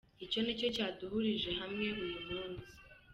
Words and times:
Icyo 0.25 0.39
ni 0.43 0.53
cyo 0.59 0.67
cyaduhurije 0.75 1.51
hamwe 1.61 1.87
uyu 2.03 2.19
munsi" 2.27 2.69